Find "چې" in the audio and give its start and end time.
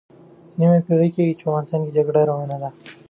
1.37-1.43